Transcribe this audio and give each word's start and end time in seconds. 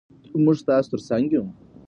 موږ 0.43 0.55
ستاسو 0.61 0.89
تر 0.91 0.99
څنګ 1.09 1.25
یو. 1.35 1.45